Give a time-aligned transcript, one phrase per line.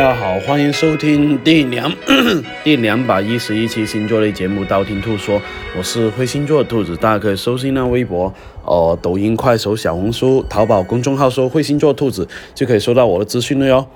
[0.00, 1.92] 大家好，欢迎收听第两
[2.64, 5.38] 第两百一十一期星座类节目《道听途说》，
[5.76, 8.32] 我是会星座的兔子，大家可以搜新浪微博、
[8.64, 12.26] 呃抖音、快手、小红书、淘宝公众号搜“会星座兔子”，
[12.56, 13.86] 就可以收到我的资讯了哟。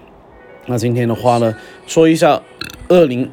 [0.66, 1.54] 那今天的话呢，
[1.86, 2.42] 说一下
[2.88, 3.32] 二零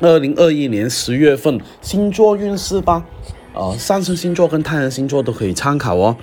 [0.00, 3.06] 二零二一年十月份星座运势吧，
[3.54, 6.14] 呃，上升星座跟太阳星座都可以参考哦。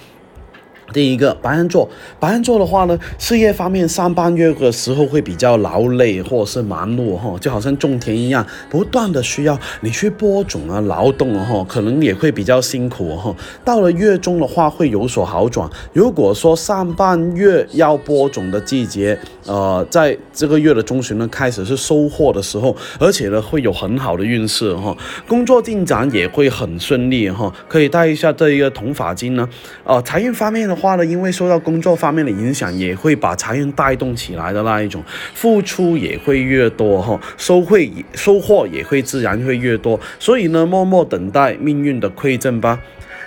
[0.94, 13.34] 第一个白羊座，白羊座的话呢，事业方面上半月的时候会比较劳累或者是忙碌哈，就好像种田一样，不断的需要你去播种啊，劳动哈，可能也会比较辛苦哈。
[13.64, 15.70] 到了月中的话会有所好转。
[15.94, 24.94] 如果说上半月要播种的季节，呃，在这个月的中旬呢，开始是收获的时候，而且呢会有很好的运势哈，
[25.26, 29.48] 工作进展也会很顺利哈，可以带一下这一个铜发金呢，
[29.86, 30.76] 呃，财运方面的。
[30.81, 35.04] 话话呢，因为受到工作方面的影响，也会把财运带动起来的那一种，
[35.36, 42.80] 付出也会越多哈，收会收获也会自然会越多，所以呢，默默等待命运的馈赠吧。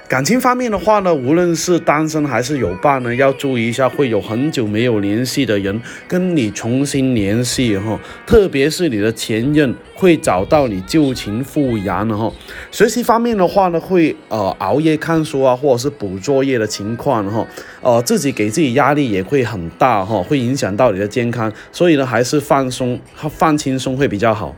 [0.07, 12.31] 感情方面的话呢，无论是单身还是有伴呢，要注意一下，会有很久没有联系的人跟你重新联系哈，特别是你的前任会找到你旧情复燃了哈。
[12.71, 17.47] 学习方面的话呢，会呃熬夜看书啊，或者是补作业的情况哈，
[17.81, 24.55] 呃自己给自己压力也会很大哈，会影响到你的健康，所以呢，还是放松放轻松会比较好。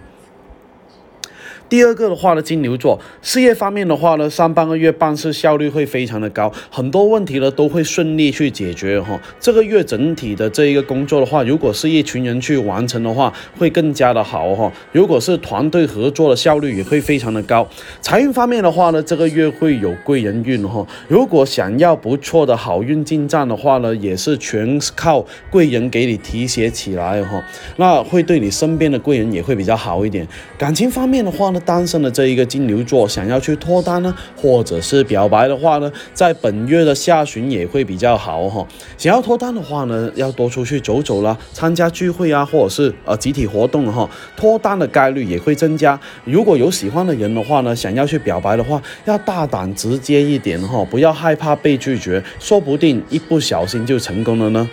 [1.69, 9.21] 第二个的话呢，金牛座事业方面的话呢，上半个月办事效率会非常的高，很多问题呢都会顺利去解决哈。
[9.41, 14.73] 这个月整体的这一个工作的话，如果是一群人去完成的话，会更加的好哈。
[14.93, 17.67] 如果是团队合作的效率也会非常的高。
[18.01, 20.87] 财运方面的话呢，这个月会有贵人运哈。
[21.09, 27.43] 如果想要不错的好运进账的话呢，也是全靠贵人给你提携起来哈。
[27.77, 30.25] 那会对你身边的贵人也会比较好一点。
[30.57, 31.56] 感情方面的话呢。
[31.61, 38.67] 单身的这一个金牛座想要去脱单呢，或者是表白的话呢，在本月的下旬也会比较好哈。
[38.99, 45.99] 想要脱单的话呢，要多出去走走啦，参加聚会啊，或者是呃集体活动哈，脱单的概率也会增加。
[46.25, 54.69] 如果有喜欢的人的话呢，想要去表白的话，要大胆直接一点哈，不要害怕被拒绝，说不定一不小心就成功了呢。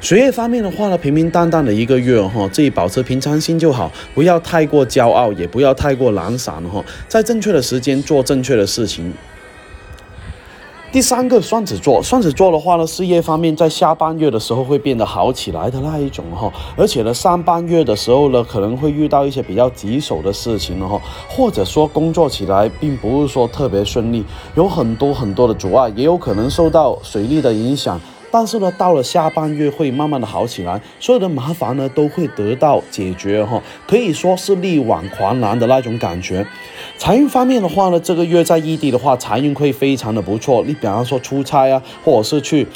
[0.00, 9.12] 学业方面的话呢，平平淡淡的一个月哈，自己保持平常心就好，不要太过骄傲，也不要太过懒散哈，在正确的时间做正确的事情。
[10.90, 24.24] 第三个双子座，双子座的话呢，事业方面在下半月的时候会变得好起来的那一种哈，而且呢，上半月的时候呢，可能会遇到一些比较棘手的事情了哈，或者说工作起来并不是说特别顺利，
[24.54, 28.00] 有很多很多的阻碍，也有可能受到水逆的影响。
[28.30, 36.46] 但是呢，到了下半月会慢慢的好起来，所有的麻烦呢都会得到解决哈，可以说是力挽狂澜的那种感觉。
[36.96, 40.62] 财运方面的话呢，这个月在异地的话，财运会非常的不错。
[40.66, 42.66] 你比方说出差啊，或者是去。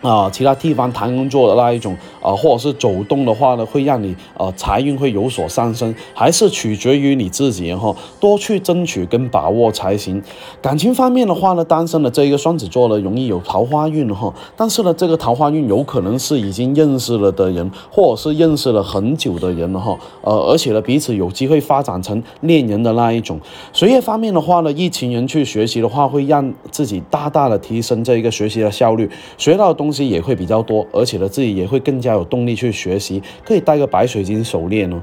[0.00, 10.22] 啊，其他地方谈工作的那一种啊，或者是走动的话呢，会让你呃财运会有所上升，还是取决于你自己哈，多去争取跟把握才行。
[10.62, 23.40] 感情方面的话呢，单身的这一个双子座呢，容易有桃花运哈，但是呢，这个桃花运有可能是已经认识了的人，或者是认识了很久的人了哈，呃，而且呢，彼此有机会发展成恋人的那一种。
[23.72, 29.87] 学业方面的话呢，一群人去学习的话，会让自己大大的提升这一个学习的效率，学到东。
[29.88, 35.00] 东西也会比较多，而且呢，自己也会更加有动力去学习，可以带个白水晶手链哦。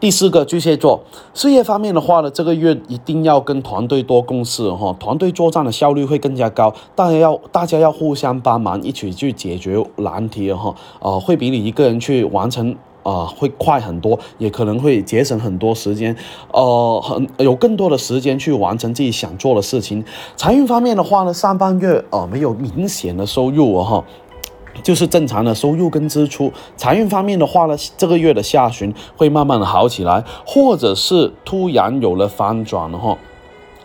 [0.00, 1.02] 第四个巨蟹座，
[1.34, 12.74] 事业方面的话呢，这个月一定要跟团队多共事哈，团队作战的效率会更加高，大家要大家要互相帮忙，一起去解决难题哈，呃，会比你一个人去完成。
[13.08, 16.14] 啊，会快很多，也可能会节省很多时间，
[16.52, 20.04] 呃，很有更多的时间去完成自己想做的事情。
[20.36, 24.04] 财运方面的话呢，上半月呃没有明显的收入哈，
[24.82, 26.52] 就是正常的收入跟支出。
[26.76, 33.16] 财运方面的话呢，这个月的下旬会慢慢的好起来，或者是突然有了反转哈。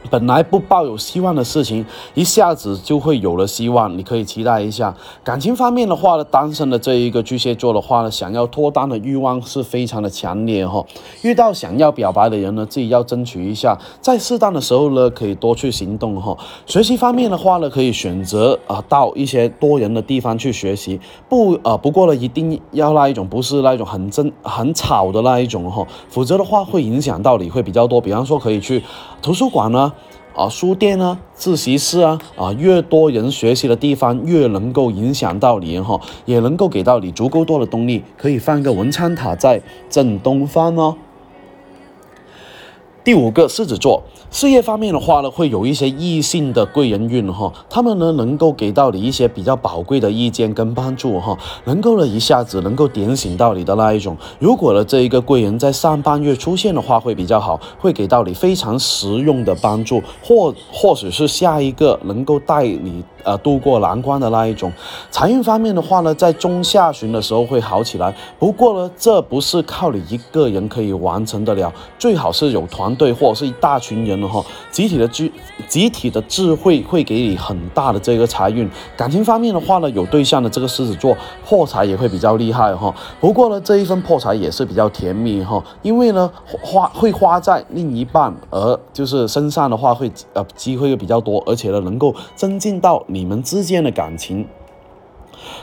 [0.10, 4.94] 本来不抱有希望的事情，一下子就会有了希望，你可以期待一下。
[5.24, 10.86] 感情方面的话呢，单身的这一个巨蟹座的话呢，想要脱单的欲望是非常的强烈哈。
[11.22, 16.38] 遇到想要表白的人呢，自己要争取一下，在适当的时候呢，可以多去行动哈。
[16.66, 28.02] 学习方面的话呢，可以选择啊到一些多人的地方去学习，不呃不过呢，一定要那一种不是那一种很真很吵的那一种哈，否则的话会影响到你会比较多。
[28.02, 28.84] 比方说可以去
[29.22, 29.93] 图书馆呢。
[30.36, 40.98] 啊，书店啊，自习室啊，啊，越多人学习的地方，越能够影响到你哈，也能够给到你足够多的动力，可以放个文昌塔在正东方哦。
[43.04, 44.02] 第五个狮子座，
[44.32, 54.16] 事业方面的话呢，会有一些异性的贵人运哈，他们呢能够给到你一些比较宝贵的意见跟帮助哈，能够呢一下子能够点醒到你的那一种。
[54.40, 63.04] 如果呢这一个贵人在上半月出现的话，会比较好，会给到你非常实用的帮助，或或许是下一个能够带你。
[63.24, 64.72] 呃，度过难关的那一种，
[65.10, 68.14] 财运方面的话呢，在中下旬的时候会好起来。
[68.38, 75.32] 不过呢，这不是靠你一个人可以完成得了，最好是有团队或者是一大群人的哈，集体的智，
[75.70, 78.70] 集体的智慧会给你很大的这个财运。
[78.98, 81.16] 感情方面的话呢，有对象的这个狮子座
[81.48, 82.94] 破财也会比较厉害哈。
[83.22, 86.30] 不过呢，这一份破财也是比较甜蜜哈，因为呢
[86.62, 93.02] 花会花在另一半，而就是身上的话会呃机会会比较多，而且呢能够增进到。
[93.14, 94.48] 你们之间的感情，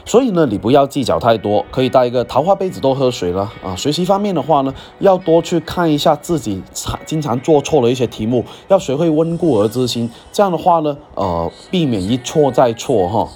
[0.05, 3.75] 所以呢，你不要计较太多，可以带一个桃花杯子多喝水了啊。
[3.75, 10.11] 学习方面的话呢，要多去看一下自己常经常做错的一些题目，要学会温故而知新。
[10.31, 13.29] 这样的话呢，呃，避免一错再错哈。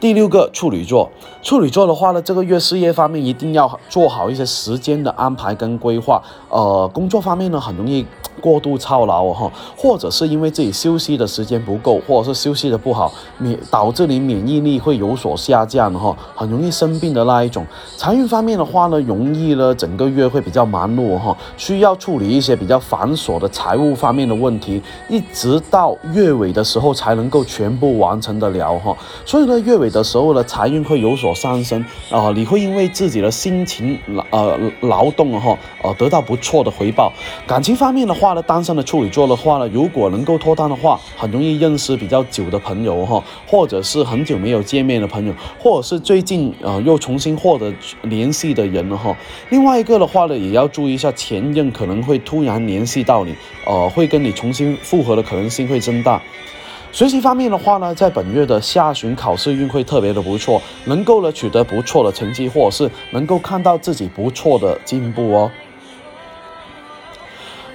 [0.00, 1.10] 第六个处女座，
[1.44, 6.22] 处女座的话呢，这个月事业方面一定要做好一些时间的安排跟规划。
[6.48, 8.04] 呃，工作方面呢，很容易。
[8.40, 17.64] 过度操劳哈，或者是因为自己休息的时间不够，或者是休息的不好，免导致你免疫力会有所下降哈，很容易生病的那一种。
[17.96, 28.94] 财运方面的话呢，容易呢整个月会比较忙碌哈，需要处理一些比较繁琐的财务方面的问题，一直到月尾的时候才能够全部完成的了哈。
[29.24, 33.98] 所以呢，月尾的时候呢，财运会有所上升啊，你会因为自己的辛勤
[34.30, 37.12] 呃劳动哈，呃得到不错的回报。
[37.46, 38.14] 感情方面的。
[38.14, 49.14] 话呢，单身的处女座的话呢，如果能够脱单的话，很容易认识比较久的朋友哈，或者是很久没有见面的朋友，或者是最近呃又重新获得联系的人了哈。
[49.50, 53.34] 另外一个的话呢，也要注意一下前任可能会突然联系到你，
[53.66, 56.22] 呃，会跟你重新复合的可能性会增大。
[56.94, 65.50] 学习方面的话呢，在本月的下旬考试运会特别的不错，能够呢取得不错的成绩，或者是能够看到自己不错的进步哦。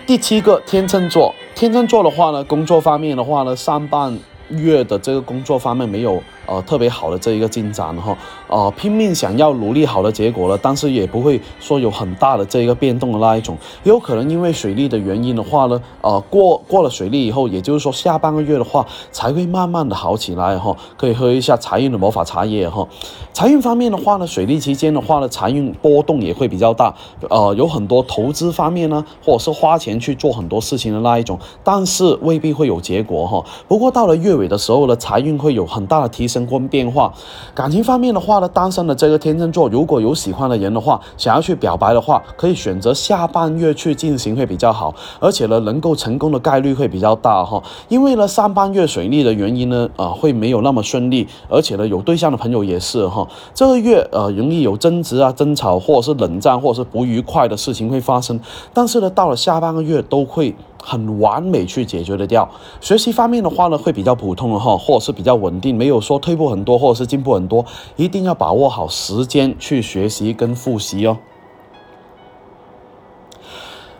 [0.08, 4.18] 第七个天秤座，天秤座的话呢，工作方面的话呢，上半
[4.48, 6.24] 月的这个工作方面没有。
[6.50, 8.18] 呃，特别好的这一个进展哈，
[8.48, 22.88] 呃，拼命想要努力好的结果了，但是也不会说有很大的这一个变动的那一种，也有可能因为水利的原因的话呢，呃，过过了水利以后，也就是说下半个月的话才会慢慢的好起来哈，可以喝一下财运的魔法茶叶哈。
[23.32, 26.92] 财运方面的话呢，水利期间的话呢，财运波动也会比较大，
[27.30, 33.46] 呃，有很多投资方面呢，或者是花钱去做很多事情的那一种，但是未必会有结果哈。
[33.68, 36.39] 不过到了月尾的时候呢，财运会有很大的提升。
[36.46, 37.14] 跟变化，
[37.54, 47.62] 感情方面的话呢，单身的这个天秤座如果有喜欢的人的话，想要去表白的话，可以选择下半月去进行会比较好，而且呢，能够成功的概率会比较大哈。
[47.88, 58.40] 因为呢，上半月水逆的原因呢，啊，会没有那么顺利，而且呢，有对象的朋友也是哈，这个月呃，容易有争执啊、争吵或者是冷战或者是不愉快的事情会发生，
[58.74, 60.56] 但是呢，到了下半个月都会。
[60.84, 62.50] 很完美去解决的掉。
[62.82, 71.18] 学习方面的话呢，会比较普通的哈，或者是比较稳定，没有说退步很多或者是进步很多，一定要把握好时间去学习跟复习哦。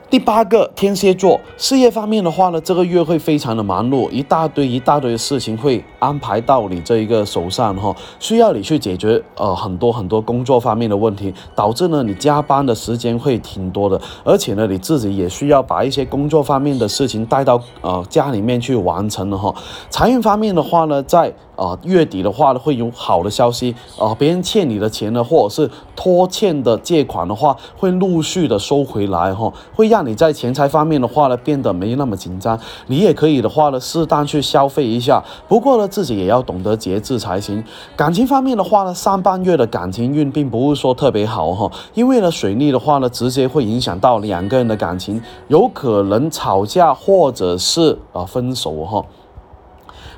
[0.10, 19.54] 第八个天蝎座事业方面的话呢，这个月会非常的忙碌，一大堆一大堆的事情会安排到你这一个手上哈，需要你去解决呃很多很多工作方面的问题，导致呢你加班的时间会挺多的，而且呢你自己也需要把一些工作方面的事情带到呃家里面去完成了哈。
[19.92, 32.58] 财运方面的话呢，在啊，月底的话呢，会有好的消息啊，别人欠你的钱呢，或者是拖欠的借款的话，会陆续的收回来哈，会让你在钱财方面的话呢，变得没那么紧张。
[32.88, 37.62] 你也可以的话呢，适当去消费一下，不过呢，自己也要懂得节制才行。
[37.98, 49.04] 感情方面的话呢，上半月的感情运并不是说特别好哈，因为呢，水逆的话呢，直接会影响到两个人的感情，有可能吵架或者是啊分手哈。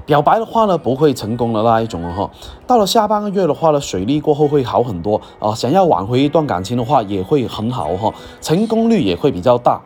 [0.06, 2.32] 表白的话呢，不会成功的那一种哦哈。
[2.68, 5.54] 到了下半个月的话呢，水逆过后会好很多啊。
[5.54, 9.82] 想要挽回一段感情的话，也会很好哈，成功率也会比较大。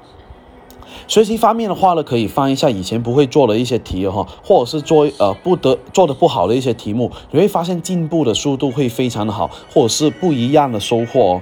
[1.08, 11.42] 学习方面的话呢，可以翻一下以前不会做的一些题哈，或者是做呃不得做的不好的一些题目，你会发现进步的速度会非常的好，或者是不一样的收获哦。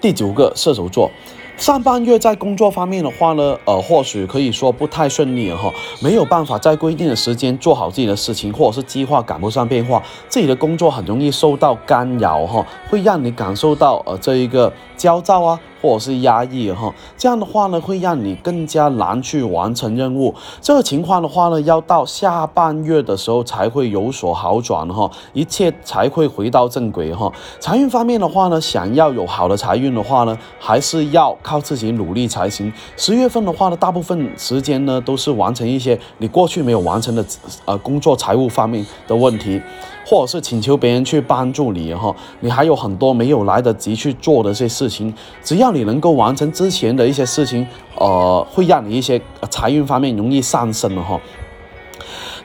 [0.00, 1.10] 第九个射手座。
[1.56, 5.72] 上半月在工作方面的话呢，呃，或许可以说不太顺利哈，
[6.02, 15.60] 没有办法在规定的时间做好自己的事情，或者是计划赶不上变化，自己的工作很容易受到干扰哈，会让你感受到呃这一个焦躁啊。
[15.82, 20.34] 或者是压抑哈，这样的话呢，会让你更加难去完成任务。
[20.60, 27.30] 这个情况的话呢，要到下半月的时候才会有所好转哈，一切才会回到正轨哈。
[27.60, 32.72] 财运方面的话呢，想要有好的财运的话呢，还是要靠自己努力才行。
[32.96, 37.24] 十月份的话呢，大部分时间呢都是完成一些你过去没有完成的
[37.66, 39.60] 呃工作、财务方面的问题。
[40.08, 45.12] 或者是请求别人去帮助你哈，你还有很多没有来得及去做的这些事事情，
[45.42, 47.66] 只要你能够完成之前的一些事情，
[47.96, 51.20] 呃，会让你一些财运方面容易上升的哈。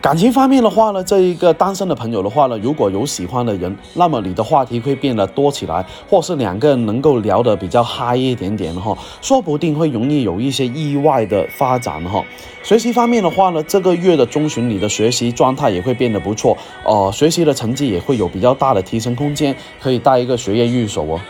[0.02, 12.24] 感情方面的话呢，这一个单身的朋友的话呢，如果有喜欢的人，那么你的话题会变得多起来，或是两个人能够聊得比较嗨一点点哈，说不定会容易有一些意外的发展哈。
[12.64, 21.22] 学习方面的话呢，这个月的中旬你的学习状态也会变得不错哦，学习的成绩也会有比较大的提升空间，可以带一个学业御守哦。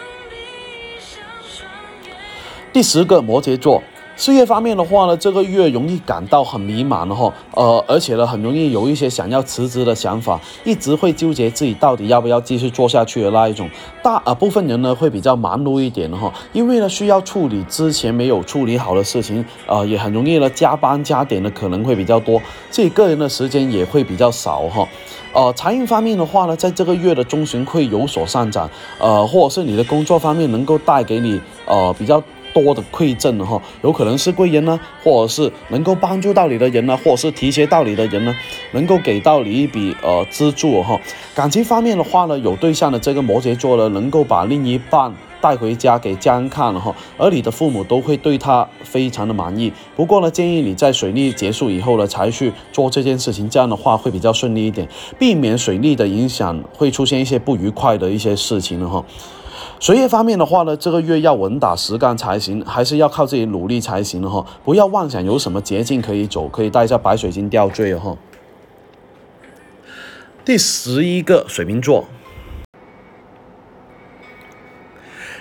[2.74, 3.82] 第十个摩羯座。
[4.18, 13.68] 事业方面的话呢，这个月容易感到很迷茫的哈，呃，而且呢，很容易有一些想要辞职的想法，一直会纠结自己到底要不要继续做下去的那一种。
[14.04, 24.88] 大呃部分人呢会比较忙碌一点哈，因为呢需要处理之前没有处理好的事情，呃，也很容易呢加班加点的可能会比较多，自己个人的时间也会比较少哈。
[25.34, 32.22] 呃，财运方面的话呢，在这个月的中旬会有所上涨，呃，或者是你的工作方面能够带给你呃比较。
[32.54, 38.34] 多的馈赠哈，有可能是贵人呢，或者是能够帮助到你的人呢，或者是提携到你的人呢，
[38.74, 41.00] 能够给到你一笔呃资助哈。
[41.34, 49.72] 感情方面的话呢，有对象的这个摩羯座呢，能够把另一半带回家给家人看了哈，而你的父母都会对他非常的满意。
[49.96, 59.04] 不过呢，建议你在水逆结束以后呢，才去做这件事情，这样的话会比较顺利一点，避免水逆的影响会出现一些不愉快的一些事情了哈。
[59.82, 64.46] 学业方面的话呢，这个月要稳打实干才行，还是要靠自己努力才行哈。
[64.64, 68.16] 不要妄想有什么捷径可以走，可以带一下白水晶吊坠哈。
[70.46, 72.06] 第十一个水瓶座，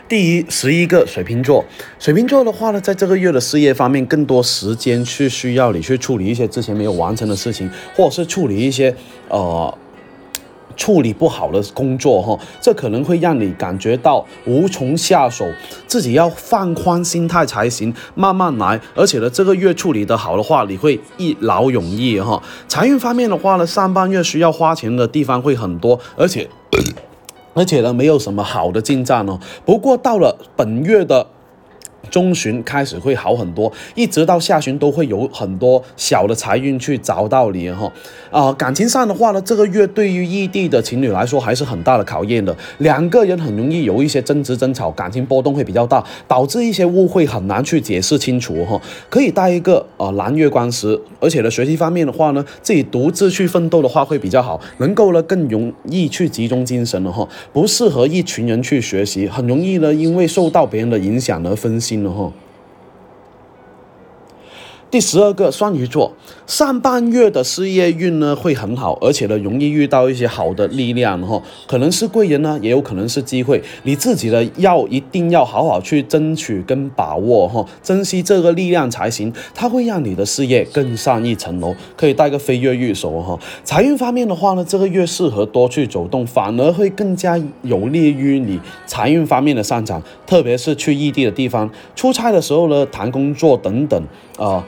[0.09, 1.67] 第一十一个水瓶座，
[1.99, 8.97] 水瓶座的话呢，在这个月的事业方面，更多时间去需要你去处理一些之前没有完成的事情，或者是处理一些
[9.29, 9.77] 呃。
[10.81, 15.45] 处理不好的工作，哈，这可能会让你感觉到无从下手，
[15.87, 18.81] 自己要放宽心态才行，慢慢来。
[18.95, 22.43] 而且呢，这个月处理得好的话，你会一劳永逸，哈。
[22.67, 26.49] 财运方面的话呢，上半月需要花钱的地方会很多，而且，
[27.53, 29.39] 而且呢，没有什么好的进展哦。
[29.67, 31.27] 不过到了本月的。
[32.11, 37.93] 中旬开始会好很多，一直到下旬都会有很多小的财运去找到你哈。
[38.31, 48.81] 啊，感情上的话呢，这个月对于异地的情侣来说还是很大的考验的，两个人很容易有一些争执争吵，感情波动会比较大，导致一些误会很难去解释清楚哈。
[49.09, 57.29] 可以带一个呃蓝月光石，而且呢，学习方面的话呢，自己独自去奋斗的话会比较好，能够呢更容易去集中精神了哈。
[57.53, 61.90] 不适合一群人去学习，很容易呢因为受到别人的影响而分心。
[61.91, 62.33] चिन्ह हो
[64.91, 66.13] 第十二个双鱼座，
[66.49, 83.39] 上半月的事业运呢会很好，而且呢容易遇到一些好的力量哈，可能是贵人呢，也有可能是机会，你自己的要一定要好好去争取跟把握哈，珍惜这个力量才行，它会让你的事业更上一层楼，可以带个飞跃玉手哈。
[83.63, 94.03] 财运方面的话呢，这个月适合多去走动，反而会更加有利于你财运方面的上涨，特别是去异地的地方出差的时候呢，谈工作等等
[94.37, 94.67] 啊。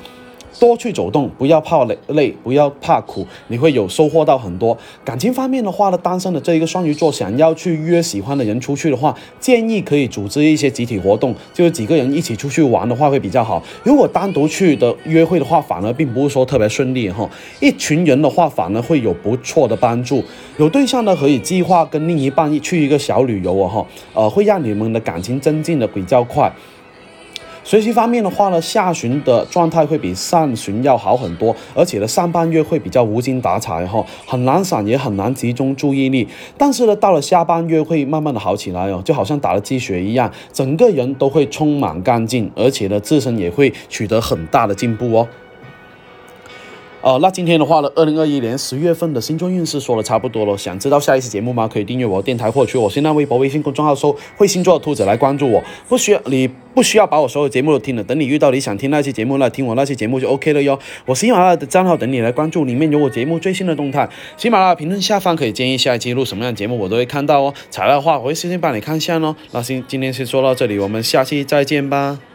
[0.59, 4.77] 多去走动，不要怕累，累不要怕苦，你会有收获到很多。
[5.05, 13.63] 感情方面的话呢，单身的这一个双鱼座想要去约喜欢的人出去的话，建议可以组织一些集体活动，就是几个人一起出去玩的话会比较好。
[13.83, 17.29] 如果单独去的约会的话，反而并不是说特别顺利哈。
[17.61, 20.23] 一群人的话，反而会有不错的帮助。
[20.59, 26.53] 有对象呢，可以计划跟另一半去一个小旅游哦哈，呃，会让你们的感情增进的比较快。
[27.65, 36.27] 学习方面的话呢，下旬的状态会比上旬要好很多，而且呢，上半月会比较无精打采哈，很懒散，也很难集中注意力。
[36.59, 45.29] 但是呢，到了下半月会慢慢的好起来哦，就好像打了鸡血一样，整个人都会充满干劲，而且呢，自身也会取得很大的进步哦。
[47.03, 50.57] 哦，那今天的话呢，二零二一年十月份的星座运势说的差不多了。
[50.57, 51.67] 想知道下一期节目吗？
[51.67, 55.61] 可以订阅我电台，获取我新浪微博、微信公众号搜“会星座兔子”来关注我。
[55.89, 60.79] 不需要你不需要把我所有节目都听了，等你遇到你想听那期节目了，听我那期节目就 OK 了哟。
[61.05, 64.09] 我喜马拉雅的账号等你来关注，里面有我节目最新的动态。
[64.37, 67.53] 喜马拉雅评论下方可以建议下一期录什么样节目，我都会看到哦。
[67.69, 69.35] 材料的话，我会事先帮你看一下哦。
[69.51, 72.32] 那今今天先说到这里，我们下期再见吧。